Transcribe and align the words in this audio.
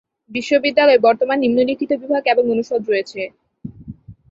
বিশ্ববিদ্যালয়ে 0.31 1.03
বর্তমানে 1.05 1.41
নিম্নলিখিত 1.43 1.91
বিভাগ 2.01 2.23
এবং 2.27 2.43
অনুষদ 2.53 2.81
রয়েছে। 2.87 3.21